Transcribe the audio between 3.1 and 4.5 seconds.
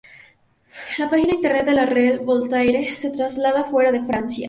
traslada fuera de Francia.